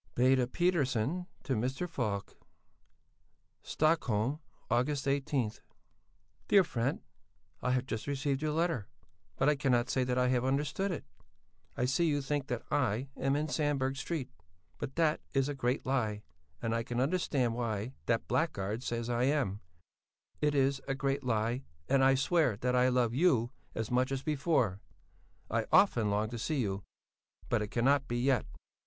BEDA 0.15 0.47
PETTERSON 0.47 1.27
to 1.43 1.53
MR. 1.53 1.87
FALK 1.87 2.35
STOCKHOLM, 3.61 4.39
August 4.71 5.07
18 5.07 5.51
DEAR 6.47 6.63
FRENT, 6.63 7.03
i 7.61 7.69
have 7.69 7.85
just 7.85 8.07
receeved 8.07 8.41
your 8.41 8.51
letter, 8.51 8.87
but 9.35 9.47
i 9.47 9.55
cannot 9.55 9.91
say 9.91 10.03
that 10.03 10.17
i 10.17 10.27
have 10.29 10.43
understood 10.43 10.89
it, 10.91 11.05
i 11.77 11.85
see 11.85 12.07
you 12.07 12.19
think 12.19 12.47
that 12.47 12.63
i 12.71 13.09
am 13.15 13.35
in 13.35 13.47
Sandberg 13.47 13.95
Street, 13.95 14.31
but 14.79 14.95
that 14.95 15.21
is 15.35 15.47
a 15.47 15.53
grate 15.53 15.85
lie 15.85 16.23
and 16.63 16.73
i 16.73 16.81
can 16.81 16.99
undertand 16.99 17.53
why 17.53 17.93
that 18.07 18.27
blackgard 18.27 18.81
says 18.81 19.07
i 19.07 19.25
am, 19.25 19.59
it 20.41 20.55
is 20.55 20.81
a 20.87 20.95
grate 20.95 21.23
lie 21.23 21.61
and 21.87 22.03
i 22.03 22.15
sware 22.15 22.57
that 22.61 22.75
i 22.75 22.89
love 22.89 23.13
you 23.13 23.51
as 23.75 23.91
much 23.91 24.11
as 24.11 24.23
befor, 24.23 24.81
i 25.51 25.63
often 25.71 26.09
long 26.09 26.27
to 26.27 26.39
see 26.39 26.59
you 26.59 26.83
but 27.49 27.61
it 27.61 27.69
canot 27.69 28.07
be 28.07 28.17
yet. 28.19 28.47